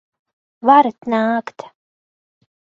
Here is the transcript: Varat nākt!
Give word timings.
Varat 0.69 1.11
nākt! 1.15 1.69